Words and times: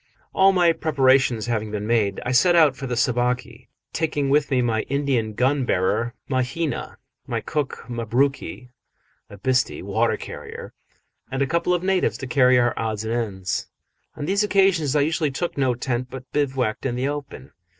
All 0.33 0.51
my 0.51 0.73
preparations 0.73 1.45
having 1.45 1.69
been 1.69 1.85
made, 1.85 2.19
I 2.25 2.31
set 2.31 2.55
out 2.55 2.75
for 2.75 2.87
the 2.87 2.97
Sabaki, 2.97 3.67
taking 3.93 4.31
with 4.31 4.49
me 4.49 4.63
my 4.63 4.81
Indian 4.89 5.33
gun 5.33 5.63
bearer 5.63 6.15
Mahina, 6.27 6.97
my 7.27 7.39
cook 7.39 7.85
Mabruki, 7.87 8.69
a 9.29 9.37
bhisti 9.37 9.83
(water 9.83 10.17
carrier), 10.17 10.73
and 11.29 11.43
a 11.43 11.45
couple 11.45 11.75
of 11.75 11.83
natives 11.83 12.17
to 12.17 12.25
carry 12.25 12.57
our 12.57 12.73
odds 12.79 13.03
and 13.03 13.13
ends. 13.13 13.67
On 14.17 14.25
these 14.25 14.43
occasions 14.43 14.95
I 14.95 15.01
usually 15.01 15.29
took 15.29 15.55
no 15.55 15.75
tent, 15.75 16.07
but 16.09 16.31
bivouacked 16.31 16.83
in 16.87 16.95
the 16.95 17.07
open. 17.07 17.51